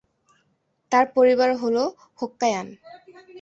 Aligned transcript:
তার 0.91 1.05
পরিবার 1.15 1.49
হল 1.55 1.77
হোক্কাইয়ান। 2.19 2.67